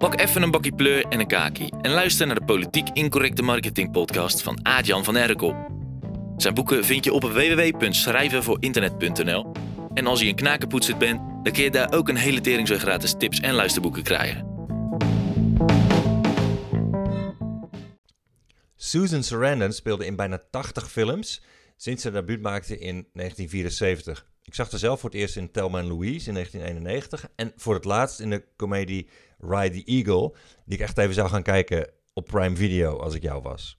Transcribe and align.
Pak 0.00 0.20
even 0.20 0.42
een 0.42 0.50
bakje 0.50 0.72
pleur 0.72 1.04
en 1.08 1.20
een 1.20 1.26
kaki 1.26 1.68
en 1.80 1.90
luister 1.90 2.26
naar 2.26 2.34
de 2.34 2.44
Politiek 2.44 2.88
Incorrecte 2.92 3.42
Marketing 3.42 3.90
podcast 3.90 4.42
van 4.42 4.66
Aad-Jan 4.66 5.04
van 5.04 5.16
Erkel. 5.16 5.56
Zijn 6.36 6.54
boeken 6.54 6.84
vind 6.84 7.04
je 7.04 7.12
op 7.12 7.22
www.schrijvenvoorinternet.nl 7.22 9.52
en 9.94 10.06
als 10.06 10.20
je 10.20 10.26
een 10.26 10.34
knakenpoetser 10.34 10.96
bent, 10.96 11.20
dan 11.42 11.52
kun 11.52 11.62
je 11.62 11.70
daar 11.70 11.92
ook 11.92 12.08
een 12.08 12.16
hele 12.16 12.40
tering 12.40 12.68
gratis 12.68 13.14
tips 13.18 13.40
en 13.40 13.54
luisterboeken 13.54 14.02
krijgen. 14.02 14.48
Susan 18.76 19.22
Sarandon 19.22 19.72
speelde 19.72 20.06
in 20.06 20.16
bijna 20.16 20.40
80 20.50 20.90
films 20.90 21.42
sinds 21.76 22.02
ze 22.02 22.10
debuut 22.10 22.42
maakte 22.42 22.78
in 22.78 23.08
1974. 23.12 24.28
Ik 24.42 24.54
zag 24.54 24.70
haar 24.70 24.80
zelf 24.80 25.00
voor 25.00 25.10
het 25.10 25.18
eerst 25.18 25.36
in 25.36 25.50
Thelma 25.50 25.82
Louise 25.82 26.28
in 26.28 26.34
1991 26.34 27.28
en 27.36 27.52
voor 27.56 27.74
het 27.74 27.84
laatst 27.84 28.20
in 28.20 28.30
de 28.30 28.44
comedie 28.56 29.08
Ride 29.40 29.82
the 29.82 29.84
Eagle, 29.84 30.34
die 30.64 30.78
ik 30.78 30.80
echt 30.80 30.98
even 30.98 31.14
zou 31.14 31.28
gaan 31.28 31.42
kijken 31.42 31.90
op 32.12 32.24
Prime 32.24 32.56
Video 32.56 32.98
als 32.98 33.14
ik 33.14 33.22
jou 33.22 33.42
was. 33.42 33.78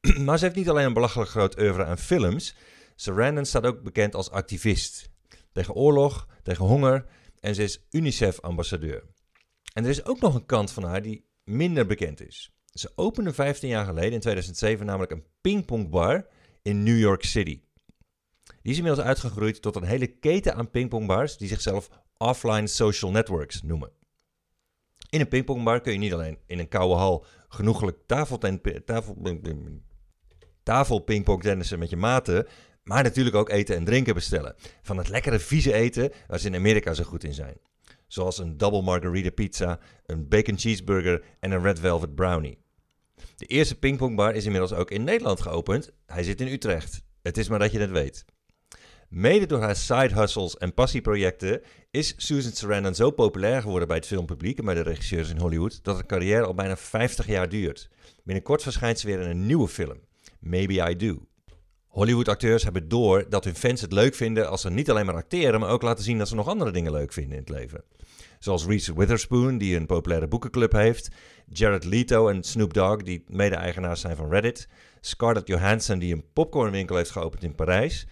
maar 0.24 0.38
ze 0.38 0.44
heeft 0.44 0.56
niet 0.56 0.68
alleen 0.68 0.86
een 0.86 0.92
belachelijk 0.92 1.30
groot 1.30 1.60
oeuvre 1.60 1.84
aan 1.84 1.98
films, 1.98 2.54
Sarandon 2.94 3.44
staat 3.44 3.66
ook 3.66 3.82
bekend 3.82 4.14
als 4.14 4.30
activist. 4.30 5.10
Tegen 5.52 5.74
oorlog, 5.74 6.28
tegen 6.42 6.64
honger 6.64 7.06
en 7.40 7.54
ze 7.54 7.62
is 7.62 7.86
UNICEF-ambassadeur. 7.90 9.04
En 9.72 9.84
er 9.84 9.90
is 9.90 10.04
ook 10.04 10.20
nog 10.20 10.34
een 10.34 10.46
kant 10.46 10.70
van 10.70 10.82
haar 10.82 11.02
die 11.02 11.24
minder 11.44 11.86
bekend 11.86 12.26
is. 12.26 12.50
Ze 12.72 12.92
opende 12.94 13.32
15 13.32 13.68
jaar 13.68 13.84
geleden, 13.84 14.12
in 14.12 14.20
2007, 14.20 14.86
namelijk 14.86 15.12
een 15.12 15.24
pingpongbar 15.40 16.26
in 16.62 16.82
New 16.82 16.98
York 16.98 17.24
City. 17.24 17.60
Die 18.62 18.72
is 18.72 18.76
inmiddels 18.76 19.06
uitgegroeid 19.06 19.62
tot 19.62 19.76
een 19.76 19.84
hele 19.84 20.06
keten 20.06 20.54
aan 20.54 20.70
pingpongbars 20.70 21.36
die 21.36 21.48
zichzelf 21.48 21.88
offline 22.16 22.66
social 22.66 23.10
networks 23.10 23.62
noemen. 23.62 23.90
In 25.16 25.22
een 25.22 25.28
pingpongbar 25.28 25.80
kun 25.80 25.92
je 25.92 25.98
niet 25.98 26.12
alleen 26.12 26.38
in 26.46 26.58
een 26.58 26.68
koude 26.68 26.94
hal 26.94 27.24
genoeglijk 27.48 27.98
tafel, 28.06 28.38
tafel 30.62 30.98
pingpongtennissen 30.98 31.78
met 31.78 31.90
je 31.90 31.96
maten, 31.96 32.46
maar 32.82 33.02
natuurlijk 33.02 33.36
ook 33.36 33.48
eten 33.48 33.76
en 33.76 33.84
drinken 33.84 34.14
bestellen. 34.14 34.54
Van 34.82 34.98
het 34.98 35.08
lekkere 35.08 35.38
vieze 35.38 35.72
eten 35.72 36.12
waar 36.26 36.38
ze 36.38 36.46
in 36.46 36.54
Amerika 36.54 36.94
zo 36.94 37.04
goed 37.04 37.24
in 37.24 37.34
zijn. 37.34 37.56
Zoals 38.06 38.38
een 38.38 38.56
double 38.56 38.82
margarita 38.82 39.30
pizza, 39.30 39.78
een 40.06 40.28
bacon 40.28 40.58
cheeseburger 40.58 41.24
en 41.40 41.50
een 41.50 41.62
red 41.62 41.80
velvet 41.80 42.14
brownie. 42.14 42.58
De 43.36 43.46
eerste 43.46 43.78
pingpongbar 43.78 44.34
is 44.34 44.44
inmiddels 44.44 44.72
ook 44.72 44.90
in 44.90 45.04
Nederland 45.04 45.40
geopend. 45.40 45.92
Hij 46.06 46.22
zit 46.22 46.40
in 46.40 46.48
Utrecht. 46.48 47.02
Het 47.22 47.38
is 47.38 47.48
maar 47.48 47.58
dat 47.58 47.72
je 47.72 47.80
het 47.80 47.90
weet. 47.90 48.24
Mede 49.16 49.46
door 49.46 49.60
haar 49.60 49.76
side 49.76 50.14
hustles 50.14 50.56
en 50.56 50.74
passieprojecten 50.74 51.60
is 51.90 52.14
Susan 52.16 52.52
Sarandon 52.52 52.94
zo 52.94 53.10
populair 53.10 53.62
geworden 53.62 53.88
bij 53.88 53.96
het 53.96 54.06
filmpubliek 54.06 54.58
en 54.58 54.64
bij 54.64 54.74
de 54.74 54.82
regisseurs 54.82 55.30
in 55.30 55.38
Hollywood 55.38 55.84
dat 55.84 55.94
haar 55.94 56.06
carrière 56.06 56.44
al 56.44 56.54
bijna 56.54 56.76
50 56.76 57.26
jaar 57.26 57.48
duurt. 57.48 57.88
Binnenkort 58.24 58.62
verschijnt 58.62 58.98
ze 58.98 59.06
weer 59.06 59.20
in 59.20 59.30
een 59.30 59.46
nieuwe 59.46 59.68
film, 59.68 60.00
Maybe 60.40 60.90
I 60.90 60.96
Do. 60.96 61.26
Hollywood-acteurs 61.86 62.62
hebben 62.62 62.88
door 62.88 63.24
dat 63.28 63.44
hun 63.44 63.54
fans 63.54 63.80
het 63.80 63.92
leuk 63.92 64.14
vinden 64.14 64.48
als 64.48 64.60
ze 64.60 64.70
niet 64.70 64.90
alleen 64.90 65.06
maar 65.06 65.14
acteren, 65.14 65.60
maar 65.60 65.70
ook 65.70 65.82
laten 65.82 66.04
zien 66.04 66.18
dat 66.18 66.28
ze 66.28 66.34
nog 66.34 66.48
andere 66.48 66.70
dingen 66.70 66.92
leuk 66.92 67.12
vinden 67.12 67.32
in 67.32 67.38
het 67.40 67.48
leven. 67.48 67.84
Zoals 68.38 68.66
Reese 68.66 68.94
Witherspoon, 68.94 69.58
die 69.58 69.76
een 69.76 69.86
populaire 69.86 70.28
boekenclub 70.28 70.72
heeft. 70.72 71.08
Jared 71.48 71.84
Leto 71.84 72.28
en 72.28 72.42
Snoop 72.42 72.74
Dogg, 72.74 73.02
die 73.02 73.24
mede-eigenaars 73.28 74.00
zijn 74.00 74.16
van 74.16 74.30
Reddit. 74.30 74.68
Scarlett 75.00 75.48
Johansson, 75.48 75.98
die 75.98 76.14
een 76.14 76.24
popcornwinkel 76.32 76.96
heeft 76.96 77.10
geopend 77.10 77.42
in 77.42 77.54
Parijs. 77.54 78.06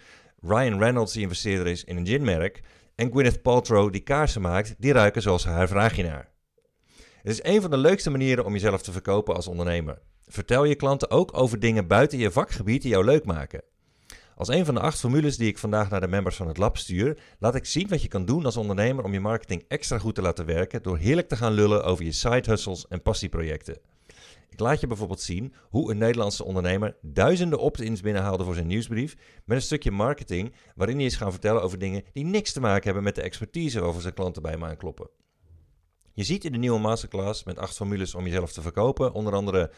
Ryan 0.46 0.78
Reynolds, 0.78 1.12
die 1.12 1.22
investeerder 1.22 1.66
is 1.66 1.84
in 1.84 1.96
een 1.96 2.06
ginmerk. 2.06 2.60
En 2.94 3.10
Gwyneth 3.10 3.42
Paltrow, 3.42 3.92
die 3.92 4.00
kaarsen 4.00 4.40
maakt, 4.40 4.74
die 4.78 4.92
ruiken 4.92 5.22
zoals 5.22 5.44
haar 5.44 5.68
vraag 5.68 5.96
je 5.96 6.02
naar. 6.02 6.28
Het 7.22 7.32
is 7.32 7.42
een 7.42 7.60
van 7.60 7.70
de 7.70 7.76
leukste 7.76 8.10
manieren 8.10 8.44
om 8.44 8.52
jezelf 8.52 8.82
te 8.82 8.92
verkopen 8.92 9.34
als 9.34 9.46
ondernemer. 9.46 10.02
Vertel 10.26 10.64
je 10.64 10.74
klanten 10.74 11.10
ook 11.10 11.38
over 11.38 11.58
dingen 11.58 11.86
buiten 11.86 12.18
je 12.18 12.30
vakgebied 12.30 12.82
die 12.82 12.90
jou 12.90 13.04
leuk 13.04 13.24
maken. 13.24 13.62
Als 14.36 14.48
een 14.48 14.64
van 14.64 14.74
de 14.74 14.80
acht 14.80 14.98
formules 14.98 15.36
die 15.36 15.48
ik 15.48 15.58
vandaag 15.58 15.90
naar 15.90 16.00
de 16.00 16.08
members 16.08 16.36
van 16.36 16.48
het 16.48 16.58
lab 16.58 16.76
stuur, 16.76 17.18
laat 17.38 17.54
ik 17.54 17.64
zien 17.64 17.88
wat 17.88 18.02
je 18.02 18.08
kan 18.08 18.24
doen 18.24 18.44
als 18.44 18.56
ondernemer 18.56 19.04
om 19.04 19.12
je 19.12 19.20
marketing 19.20 19.64
extra 19.68 19.98
goed 19.98 20.14
te 20.14 20.22
laten 20.22 20.46
werken 20.46 20.82
door 20.82 20.98
heerlijk 20.98 21.28
te 21.28 21.36
gaan 21.36 21.52
lullen 21.52 21.84
over 21.84 22.04
je 22.04 22.12
side 22.12 22.50
hustles 22.50 22.88
en 22.88 23.02
passieprojecten. 23.02 23.78
Ik 24.54 24.60
laat 24.60 24.80
je 24.80 24.86
bijvoorbeeld 24.86 25.20
zien 25.20 25.54
hoe 25.60 25.90
een 25.90 25.98
Nederlandse 25.98 26.44
ondernemer 26.44 26.96
duizenden 27.00 27.58
opt-ins 27.58 28.00
binnenhaalde 28.00 28.44
voor 28.44 28.54
zijn 28.54 28.66
nieuwsbrief 28.66 29.16
met 29.44 29.56
een 29.56 29.62
stukje 29.62 29.90
marketing 29.90 30.54
waarin 30.74 30.96
hij 30.96 31.04
is 31.04 31.16
gaan 31.16 31.30
vertellen 31.30 31.62
over 31.62 31.78
dingen 31.78 32.02
die 32.12 32.24
niks 32.24 32.52
te 32.52 32.60
maken 32.60 32.84
hebben 32.84 33.02
met 33.02 33.14
de 33.14 33.22
expertise 33.22 33.78
waarover 33.78 34.02
zijn 34.02 34.14
klanten 34.14 34.42
bij 34.42 34.50
hem 34.50 34.64
aankloppen. 34.64 35.10
Je 36.12 36.24
ziet 36.24 36.44
in 36.44 36.52
de 36.52 36.58
nieuwe 36.58 36.78
masterclass 36.78 37.44
met 37.44 37.58
acht 37.58 37.76
formules 37.76 38.14
om 38.14 38.24
jezelf 38.24 38.52
te 38.52 38.62
verkopen, 38.62 39.12
onder 39.12 39.32
andere 39.32 39.70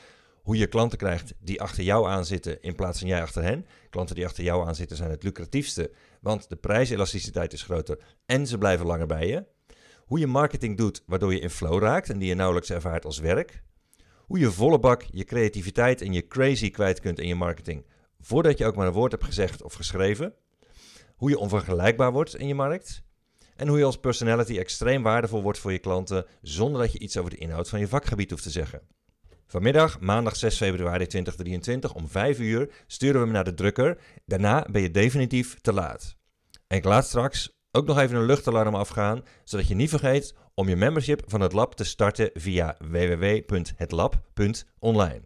hoe 0.43 0.57
je 0.57 0.67
klanten 0.67 0.99
krijgt 0.99 1.35
die 1.39 1.61
achter 1.61 1.83
jou 1.83 2.09
aanzitten 2.09 2.63
in 2.63 2.75
plaats 2.75 2.99
van 2.99 3.09
jij 3.09 3.23
achter 3.23 3.43
hen. 3.43 3.67
Klanten 3.91 4.15
die 4.15 4.25
achter 4.25 4.45
jou 4.45 4.67
aanzitten 4.67 4.97
zijn 4.97 5.11
het 5.11 5.23
lucratiefste, 5.23 5.91
want 6.21 6.49
de 6.49 6.57
prijselasticiteit 6.57 7.53
is 7.53 7.63
groter 7.63 7.99
en 8.27 8.47
ze 8.47 8.59
blijven 8.59 8.87
langer 8.87 9.07
bij 9.07 9.27
je. 9.27 9.45
Hoe 10.07 10.19
je 10.19 10.27
marketing 10.27 10.77
doet 10.77 11.03
waardoor 11.07 11.33
je 11.33 11.41
in 11.41 11.51
flow 11.51 11.83
raakt 11.83 12.11
en 12.11 12.19
die 12.19 12.29
je 12.29 12.35
nauwelijks 12.35 12.71
ervaart 12.71 13.05
als 13.05 13.19
werk. 13.19 13.65
Hoe 14.27 14.39
je 14.39 14.51
volle 14.51 14.79
bak 14.79 15.05
je 15.11 15.25
creativiteit 15.25 16.01
en 16.01 16.13
je 16.13 16.27
crazy 16.27 16.71
kwijt 16.71 17.01
kunt 17.01 17.19
in 17.19 17.29
je 17.29 17.35
marketing 17.35 17.85
voordat 18.21 18.59
je 18.59 18.67
ook 18.67 18.77
maar 18.77 18.87
een 18.87 18.93
woord 18.93 19.13
hebt 19.13 19.25
gezegd 19.25 19.63
of 19.63 19.75
geschreven. 19.75 20.35
Hoe 21.17 21.31
je 21.31 21.39
onvergelijkbaar 21.39 22.13
wordt 22.13 22.37
in 22.37 22.47
je 22.47 22.55
markt. 22.55 23.05
En 23.57 23.69
hoe 23.69 23.79
je 23.79 23.85
als 23.85 24.01
personality 24.01 24.59
extreem 24.59 25.03
waardevol 25.03 25.43
wordt 25.43 25.59
voor 25.59 25.73
je 25.73 25.79
klanten 25.79 26.27
zonder 26.43 26.81
dat 26.81 26.93
je 26.93 26.99
iets 26.99 27.17
over 27.17 27.31
de 27.31 27.37
inhoud 27.37 27.69
van 27.69 27.81
je 27.81 27.89
vakgebied 27.89 28.31
hoeft 28.31 28.43
te 28.43 28.51
zeggen. 28.51 28.81
Vanmiddag, 29.47 30.01
maandag 30.01 30.37
6 30.37 30.57
februari 30.57 31.07
2023 31.07 31.95
om 31.95 32.09
5 32.09 32.39
uur 32.39 32.71
sturen 32.87 33.17
we 33.17 33.25
hem 33.25 33.33
naar 33.33 33.45
de 33.45 33.55
drukker. 33.55 33.99
Daarna 34.25 34.67
ben 34.71 34.83
je 34.83 34.91
definitief 34.91 35.61
te 35.61 35.73
laat. 35.73 36.17
En 36.67 36.77
ik 36.77 36.85
laat 36.85 37.07
straks 37.07 37.59
ook 37.71 37.87
nog 37.87 37.99
even 37.99 38.17
een 38.17 38.27
luchtalarm 38.27 38.75
afgaan, 38.75 39.25
zodat 39.45 39.69
je 39.69 39.75
niet 39.75 39.91
vergeet 39.91 40.35
om 40.57 40.69
je 40.69 40.77
membership 40.77 41.23
van 41.27 41.41
het 41.41 41.53
lab 41.53 41.75
te 41.75 41.85
starten 41.85 42.31
via 42.35 42.77
www.hetlab.online. 42.79 45.21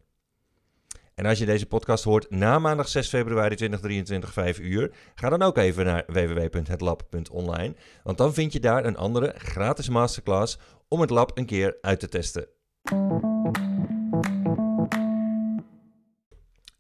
En 1.15 1.27
als 1.27 1.39
je 1.39 1.47
deze 1.47 1.67
podcast 1.67 2.05
hoort 2.05 2.31
na 2.31 2.59
maandag 2.59 2.89
6 2.89 3.09
februari 3.09 3.57
2023 3.57 4.33
5 4.33 4.59
uur, 4.59 4.91
ga 5.15 5.29
dan 5.29 5.43
ook 5.43 5.57
even 5.57 5.85
naar 5.85 6.05
www.hetlab.online, 6.07 7.75
want 8.03 8.19
dan 8.19 8.35
vind 8.35 8.53
je 8.53 8.61
daar 8.61 8.85
een 8.85 8.97
andere 8.97 9.35
gratis 9.37 9.89
masterclass 9.89 10.59
om 10.89 11.01
het 11.01 11.11
lab 11.11 11.39
een 11.39 11.47
keer 11.47 11.79
uit 11.81 12.01
te 12.01 12.09
testen. 12.09 12.47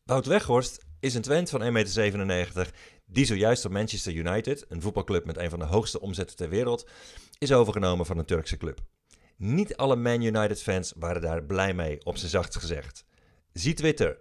Wout 0.04 0.26
Weghorst 0.26 0.84
is 1.00 1.14
een 1.14 1.22
Twent 1.22 1.50
van 1.50 1.62
1,97 1.62 1.68
meter 1.70 2.70
die 3.12 3.24
zojuist 3.24 3.62
door 3.62 3.72
Manchester 3.72 4.12
United, 4.12 4.64
een 4.68 4.82
voetbalclub 4.82 5.26
met 5.26 5.36
een 5.36 5.50
van 5.50 5.58
de 5.58 5.64
hoogste 5.64 6.00
omzetten 6.00 6.36
ter 6.36 6.48
wereld, 6.48 6.88
is 7.38 7.52
overgenomen 7.52 8.06
van 8.06 8.18
een 8.18 8.24
Turkse 8.24 8.56
club. 8.56 8.80
Niet 9.36 9.76
alle 9.76 9.96
Man 9.96 10.22
United 10.22 10.62
fans 10.62 10.92
waren 10.96 11.22
daar 11.22 11.42
blij 11.42 11.74
mee, 11.74 12.04
op 12.04 12.16
zijn 12.16 12.30
zachtst 12.30 12.58
gezegd. 12.58 13.04
Zie 13.52 13.74
Twitter. 13.74 14.18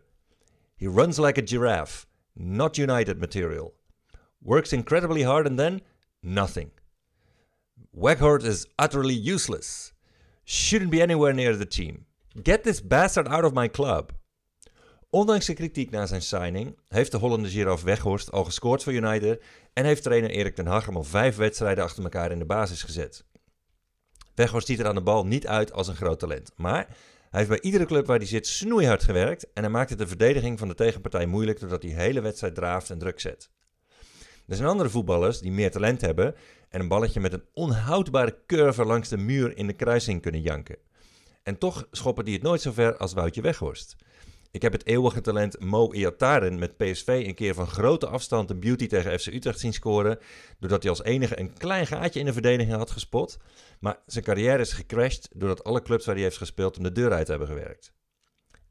He 0.75 0.89
runs 0.89 1.17
like 1.17 1.41
a 1.41 1.45
giraffe. 1.45 2.05
Not 2.33 2.77
United 2.77 3.19
material. 3.19 3.73
Works 4.37 4.71
incredibly 4.71 5.23
hard 5.23 5.47
and 5.47 5.57
then 5.57 5.81
nothing. 6.21 6.71
Weghorst 7.91 8.45
is 8.45 8.67
utterly 8.75 9.31
useless. 9.33 9.93
Shouldn't 10.43 10.91
be 10.91 11.01
anywhere 11.01 11.33
near 11.33 11.57
the 11.57 11.67
team. 11.67 12.05
Get 12.43 12.63
this 12.63 12.81
bastard 12.81 13.27
out 13.27 13.43
of 13.43 13.53
my 13.53 13.67
club. 13.67 14.11
Ondanks 15.11 15.45
de 15.45 15.53
kritiek 15.53 15.89
na 15.89 16.05
zijn 16.05 16.21
signing 16.21 16.77
heeft 16.87 17.11
de 17.11 17.17
Hollander 17.17 17.51
Giraffe 17.51 17.85
Weghorst 17.85 18.31
al 18.31 18.43
gescoord 18.43 18.83
voor 18.83 18.93
United 18.93 19.43
en 19.73 19.85
heeft 19.85 20.03
trainer 20.03 20.29
Erik 20.29 20.55
ten 20.55 20.65
Hag 20.65 20.85
hem 20.85 20.95
al 20.95 21.03
vijf 21.03 21.35
wedstrijden 21.35 21.83
achter 21.83 22.03
elkaar 22.03 22.31
in 22.31 22.39
de 22.39 22.45
basis 22.45 22.83
gezet. 22.83 23.25
Weghorst 24.35 24.67
ziet 24.67 24.79
er 24.79 24.87
aan 24.87 24.95
de 24.95 25.01
bal 25.01 25.25
niet 25.25 25.47
uit 25.47 25.73
als 25.73 25.87
een 25.87 25.95
groot 25.95 26.19
talent, 26.19 26.51
maar 26.55 26.87
hij 27.29 27.39
heeft 27.39 27.49
bij 27.49 27.61
iedere 27.61 27.85
club 27.85 28.05
waar 28.05 28.17
hij 28.17 28.25
zit 28.25 28.47
snoeihard 28.47 29.03
gewerkt 29.03 29.53
en 29.53 29.63
hij 29.63 29.71
maakt 29.71 29.89
het 29.89 29.99
de 29.99 30.07
verdediging 30.07 30.59
van 30.59 30.67
de 30.67 30.75
tegenpartij 30.75 31.25
moeilijk 31.25 31.59
doordat 31.59 31.81
hij 31.81 31.91
de 31.91 32.01
hele 32.01 32.21
wedstrijd 32.21 32.55
draaft 32.55 32.89
en 32.89 32.99
druk 32.99 33.19
zet. 33.19 33.49
Er 34.47 34.55
zijn 34.55 34.69
andere 34.69 34.89
voetballers 34.89 35.39
die 35.39 35.51
meer 35.51 35.71
talent 35.71 36.01
hebben 36.01 36.35
en 36.69 36.79
een 36.79 36.87
balletje 36.87 37.19
met 37.19 37.33
een 37.33 37.45
onhoudbare 37.53 38.37
curve 38.47 38.85
langs 38.85 39.09
de 39.09 39.17
muur 39.17 39.57
in 39.57 39.67
de 39.67 39.73
kruising 39.73 40.21
kunnen 40.21 40.41
janken. 40.41 40.77
En 41.43 41.57
toch 41.57 41.87
schoppen 41.91 42.25
die 42.25 42.33
het 42.33 42.43
nooit 42.43 42.61
zo 42.61 42.71
ver 42.71 42.97
als 42.97 43.13
Woutje 43.13 43.41
Weghorst. 43.41 43.95
Ik 44.51 44.61
heb 44.61 44.71
het 44.71 44.85
eeuwige 44.85 45.21
talent 45.21 45.59
Mo 45.59 45.93
Iataren 45.93 46.59
met 46.59 46.77
PSV 46.77 47.23
een 47.27 47.35
keer 47.35 47.53
van 47.53 47.67
grote 47.67 48.07
afstand 48.07 48.49
een 48.49 48.59
beauty 48.59 48.87
tegen 48.87 49.19
FC 49.19 49.27
Utrecht 49.27 49.59
zien 49.59 49.73
scoren. 49.73 50.19
Doordat 50.59 50.81
hij 50.81 50.91
als 50.91 51.03
enige 51.03 51.39
een 51.39 51.57
klein 51.57 51.87
gaatje 51.87 52.19
in 52.19 52.25
de 52.25 52.33
verdediging 52.33 52.77
had 52.77 52.91
gespot. 52.91 53.37
Maar 53.79 53.99
zijn 54.05 54.23
carrière 54.23 54.61
is 54.61 54.73
gecrashed 54.73 55.29
doordat 55.33 55.63
alle 55.63 55.81
clubs 55.81 56.05
waar 56.05 56.15
hij 56.15 56.23
heeft 56.23 56.37
gespeeld 56.37 56.75
hem 56.75 56.83
de 56.83 56.91
deur 56.91 57.11
uit 57.11 57.27
hebben 57.27 57.47
gewerkt. 57.47 57.93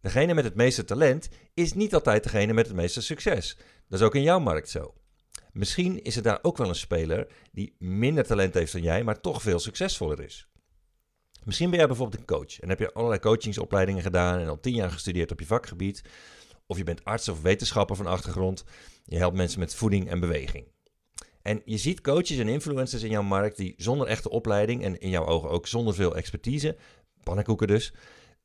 Degene 0.01 0.35
met 0.35 0.45
het 0.45 0.55
meeste 0.55 0.85
talent 0.85 1.29
is 1.55 1.73
niet 1.73 1.95
altijd 1.95 2.23
degene 2.23 2.53
met 2.53 2.67
het 2.67 2.77
meeste 2.77 3.03
succes. 3.03 3.57
Dat 3.89 4.01
is 4.01 4.07
ook 4.07 4.15
in 4.15 4.23
jouw 4.23 4.41
markt 4.41 4.69
zo. 4.69 4.95
Misschien 5.53 6.03
is 6.03 6.17
er 6.17 6.23
daar 6.23 6.39
ook 6.43 6.57
wel 6.57 6.69
een 6.69 6.75
speler 6.75 7.27
die 7.53 7.77
minder 7.79 8.27
talent 8.27 8.55
heeft 8.55 8.73
dan 8.73 8.83
jij, 8.83 9.05
maar 9.05 9.21
toch 9.21 9.43
veel 9.43 9.59
succesvoller 9.59 10.21
is. 10.21 10.49
Misschien 11.45 11.71
ben 11.71 11.79
jij 11.79 11.89
bijvoorbeeld 11.89 12.21
een 12.21 12.37
coach 12.37 12.61
en 12.61 12.69
heb 12.69 12.79
je 12.79 12.93
allerlei 12.93 13.21
coachingsopleidingen 13.21 14.03
gedaan 14.03 14.39
en 14.39 14.49
al 14.49 14.61
tien 14.61 14.75
jaar 14.75 14.91
gestudeerd 14.91 15.31
op 15.31 15.41
je 15.41 15.47
vakgebied. 15.47 16.03
Of 16.67 16.77
je 16.77 16.85
bent 16.85 17.05
arts 17.05 17.29
of 17.29 17.43
wetenschapper 17.43 17.97
van 17.97 18.07
achtergrond. 18.07 18.65
Je 19.05 19.17
helpt 19.17 19.37
mensen 19.37 19.61
met 19.61 19.75
voeding 19.75 20.09
en 20.09 20.21
beweging. 20.21 20.67
En 21.43 21.63
je 21.65 21.77
ziet 21.77 22.01
coaches 22.01 22.39
en 22.39 22.49
influencers 22.49 23.03
in 23.03 23.11
jouw 23.11 23.23
markt 23.23 23.57
die 23.57 23.75
zonder 23.77 24.07
echte 24.07 24.31
opleiding 24.31 24.83
en 24.83 25.01
in 25.01 25.11
jouw 25.11 25.27
ogen 25.27 25.51
ook 25.51 25.67
zonder 25.67 25.95
veel 25.95 26.17
expertise, 26.17 26.77
pannenkoeken 27.23 27.67
dus, 27.67 27.93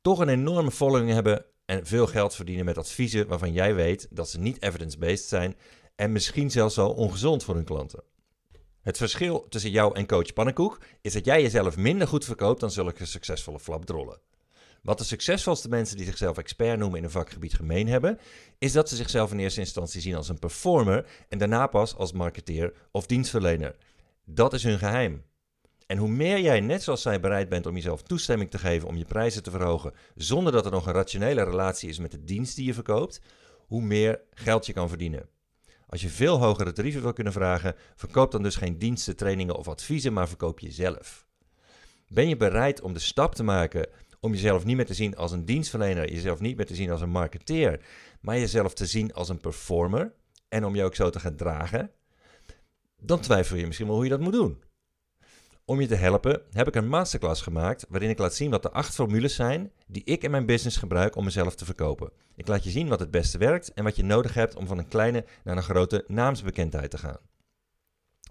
toch 0.00 0.18
een 0.18 0.28
enorme 0.28 0.70
following 0.70 1.10
hebben 1.10 1.44
en 1.64 1.86
veel 1.86 2.06
geld 2.06 2.34
verdienen 2.34 2.64
met 2.64 2.78
adviezen 2.78 3.26
waarvan 3.26 3.52
jij 3.52 3.74
weet 3.74 4.06
dat 4.10 4.28
ze 4.28 4.40
niet 4.40 4.62
evidence-based 4.62 5.28
zijn 5.28 5.56
en 5.94 6.12
misschien 6.12 6.50
zelfs 6.50 6.76
wel 6.76 6.92
ongezond 6.92 7.44
voor 7.44 7.54
hun 7.54 7.64
klanten. 7.64 8.02
Het 8.84 8.96
verschil 8.96 9.46
tussen 9.48 9.70
jou 9.70 9.94
en 9.96 10.06
coach 10.06 10.32
Pannenkoek 10.32 10.80
is 11.00 11.12
dat 11.12 11.24
jij 11.24 11.42
jezelf 11.42 11.76
minder 11.76 12.08
goed 12.08 12.24
verkoopt 12.24 12.60
dan 12.60 12.70
zulke 12.70 13.06
succesvolle 13.06 13.60
flapdrollen. 13.60 14.18
Wat 14.82 14.98
de 14.98 15.04
succesvolste 15.04 15.68
mensen 15.68 15.96
die 15.96 16.06
zichzelf 16.06 16.38
expert 16.38 16.78
noemen 16.78 16.98
in 16.98 17.04
een 17.04 17.10
vakgebied 17.10 17.54
gemeen 17.54 17.88
hebben, 17.88 18.18
is 18.58 18.72
dat 18.72 18.88
ze 18.88 18.96
zichzelf 18.96 19.32
in 19.32 19.38
eerste 19.38 19.60
instantie 19.60 20.00
zien 20.00 20.14
als 20.14 20.28
een 20.28 20.38
performer 20.38 21.06
en 21.28 21.38
daarna 21.38 21.66
pas 21.66 21.96
als 21.96 22.12
marketeer 22.12 22.72
of 22.90 23.06
dienstverlener. 23.06 23.76
Dat 24.24 24.52
is 24.52 24.62
hun 24.62 24.78
geheim. 24.78 25.24
En 25.86 25.98
hoe 25.98 26.08
meer 26.08 26.40
jij, 26.40 26.60
net 26.60 26.82
zoals 26.82 27.02
zij, 27.02 27.20
bereid 27.20 27.48
bent 27.48 27.66
om 27.66 27.74
jezelf 27.74 28.02
toestemming 28.02 28.50
te 28.50 28.58
geven 28.58 28.88
om 28.88 28.96
je 28.96 29.04
prijzen 29.04 29.42
te 29.42 29.50
verhogen, 29.50 29.92
zonder 30.14 30.52
dat 30.52 30.64
er 30.64 30.70
nog 30.70 30.86
een 30.86 30.92
rationele 30.92 31.42
relatie 31.42 31.88
is 31.88 31.98
met 31.98 32.10
de 32.10 32.24
dienst 32.24 32.56
die 32.56 32.66
je 32.66 32.74
verkoopt, 32.74 33.20
hoe 33.66 33.82
meer 33.82 34.20
geld 34.30 34.66
je 34.66 34.72
kan 34.72 34.88
verdienen. 34.88 35.28
Als 35.86 36.02
je 36.02 36.08
veel 36.08 36.38
hogere 36.38 36.72
tarieven 36.72 37.02
wil 37.02 37.12
kunnen 37.12 37.32
vragen, 37.32 37.74
verkoop 37.96 38.30
dan 38.30 38.42
dus 38.42 38.56
geen 38.56 38.78
diensten, 38.78 39.16
trainingen 39.16 39.56
of 39.56 39.68
adviezen, 39.68 40.12
maar 40.12 40.28
verkoop 40.28 40.58
jezelf. 40.58 41.26
Ben 42.08 42.28
je 42.28 42.36
bereid 42.36 42.80
om 42.80 42.92
de 42.92 42.98
stap 42.98 43.34
te 43.34 43.42
maken 43.42 43.88
om 44.20 44.32
jezelf 44.32 44.64
niet 44.64 44.76
meer 44.76 44.86
te 44.86 44.94
zien 44.94 45.16
als 45.16 45.32
een 45.32 45.44
dienstverlener, 45.44 46.10
jezelf 46.12 46.40
niet 46.40 46.56
meer 46.56 46.66
te 46.66 46.74
zien 46.74 46.90
als 46.90 47.00
een 47.00 47.10
marketeer, 47.10 47.80
maar 48.20 48.38
jezelf 48.38 48.74
te 48.74 48.86
zien 48.86 49.12
als 49.12 49.28
een 49.28 49.40
performer 49.40 50.12
en 50.48 50.64
om 50.64 50.74
je 50.74 50.84
ook 50.84 50.94
zo 50.94 51.10
te 51.10 51.20
gaan 51.20 51.36
dragen, 51.36 51.90
dan 53.00 53.20
twijfel 53.20 53.56
je 53.56 53.66
misschien 53.66 53.86
wel 53.86 53.96
hoe 53.96 54.04
je 54.04 54.10
dat 54.10 54.20
moet 54.20 54.32
doen. 54.32 54.62
Om 55.66 55.80
je 55.80 55.86
te 55.86 55.94
helpen 55.94 56.42
heb 56.50 56.68
ik 56.68 56.74
een 56.74 56.88
masterclass 56.88 57.42
gemaakt 57.42 57.86
waarin 57.88 58.10
ik 58.10 58.18
laat 58.18 58.34
zien 58.34 58.50
wat 58.50 58.62
de 58.62 58.70
acht 58.70 58.94
formules 58.94 59.34
zijn 59.34 59.72
die 59.86 60.04
ik 60.04 60.22
in 60.22 60.30
mijn 60.30 60.46
business 60.46 60.76
gebruik 60.76 61.16
om 61.16 61.24
mezelf 61.24 61.54
te 61.54 61.64
verkopen. 61.64 62.10
Ik 62.36 62.48
laat 62.48 62.64
je 62.64 62.70
zien 62.70 62.88
wat 62.88 63.00
het 63.00 63.10
beste 63.10 63.38
werkt 63.38 63.72
en 63.72 63.84
wat 63.84 63.96
je 63.96 64.04
nodig 64.04 64.34
hebt 64.34 64.56
om 64.56 64.66
van 64.66 64.78
een 64.78 64.88
kleine 64.88 65.24
naar 65.44 65.56
een 65.56 65.62
grote 65.62 66.04
naamsbekendheid 66.06 66.90
te 66.90 66.98
gaan. 66.98 67.18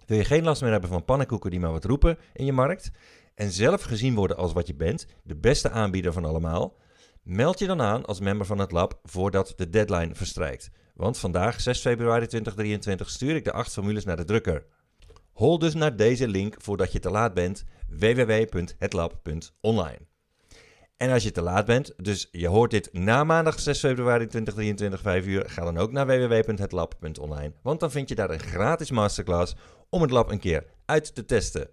Wil 0.06 0.16
je 0.16 0.24
geen 0.24 0.44
last 0.44 0.62
meer 0.62 0.70
hebben 0.70 0.88
van 0.90 1.04
pannenkoeken 1.04 1.50
die 1.50 1.60
maar 1.60 1.72
wat 1.72 1.84
roepen 1.84 2.18
in 2.32 2.44
je 2.44 2.52
markt 2.52 2.90
en 3.34 3.50
zelf 3.50 3.82
gezien 3.82 4.14
worden 4.14 4.36
als 4.36 4.52
wat 4.52 4.66
je 4.66 4.74
bent, 4.74 5.06
de 5.22 5.36
beste 5.36 5.70
aanbieder 5.70 6.12
van 6.12 6.24
allemaal? 6.24 6.76
Meld 7.22 7.58
je 7.58 7.66
dan 7.66 7.82
aan 7.82 8.04
als 8.04 8.20
member 8.20 8.46
van 8.46 8.58
het 8.58 8.72
lab 8.72 9.00
voordat 9.02 9.52
de 9.56 9.70
deadline 9.70 10.14
verstrijkt. 10.14 10.70
Want 10.94 11.18
vandaag, 11.18 11.60
6 11.60 11.80
februari 11.80 12.26
2023, 12.26 13.10
stuur 13.10 13.34
ik 13.36 13.44
de 13.44 13.52
acht 13.52 13.72
formules 13.72 14.04
naar 14.04 14.16
de 14.16 14.24
drukker. 14.24 14.66
Hol 15.34 15.58
dus 15.58 15.74
naar 15.74 15.96
deze 15.96 16.28
link 16.28 16.54
voordat 16.58 16.92
je 16.92 16.98
te 16.98 17.10
laat 17.10 17.34
bent: 17.34 17.64
www.hetlab.online. 17.88 19.98
En 20.96 21.10
als 21.10 21.22
je 21.22 21.30
te 21.30 21.42
laat 21.42 21.66
bent, 21.66 21.94
dus 21.96 22.28
je 22.30 22.48
hoort 22.48 22.70
dit 22.70 22.88
na 22.92 23.24
maandag 23.24 23.60
6 23.60 23.78
februari 23.78 24.26
2023, 24.26 25.00
5 25.00 25.26
uur, 25.26 25.50
ga 25.50 25.64
dan 25.64 25.78
ook 25.78 25.92
naar 25.92 26.06
www.hetlab.online. 26.06 27.52
Want 27.62 27.80
dan 27.80 27.90
vind 27.90 28.08
je 28.08 28.14
daar 28.14 28.30
een 28.30 28.40
gratis 28.40 28.90
masterclass 28.90 29.54
om 29.88 30.02
het 30.02 30.10
lab 30.10 30.30
een 30.30 30.38
keer 30.38 30.66
uit 30.84 31.14
te 31.14 31.24
testen. 31.24 31.68